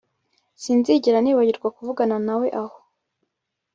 Sinzigera 0.61 1.19
nibagirwa 1.21 1.67
kuvugana 1.75 2.15
nawe 2.25 2.47
aho 2.61 2.77